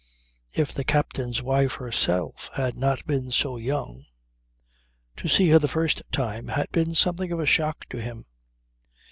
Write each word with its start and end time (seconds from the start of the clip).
if 0.55 0.73
the 0.73 0.83
captain's 0.83 1.43
wife 1.43 1.75
herself 1.75 2.49
had 2.55 2.75
not 2.75 3.05
been 3.05 3.29
so 3.29 3.55
young. 3.55 4.03
To 5.17 5.27
see 5.27 5.49
her 5.49 5.59
the 5.59 5.67
first 5.67 6.01
time 6.11 6.47
had 6.47 6.71
been 6.71 6.95
something 6.95 7.31
of 7.31 7.39
a 7.39 7.45
shock 7.45 7.85
to 7.89 8.01
him. 8.01 8.25